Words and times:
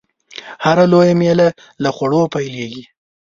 هره 0.63 0.85
لويه 0.91 1.13
میله 1.21 1.47
له 1.83 1.89
خوړو 1.95 2.21
پیلېږي. 2.33 2.83